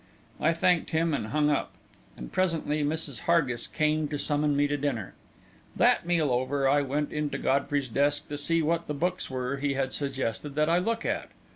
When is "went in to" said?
6.81-7.37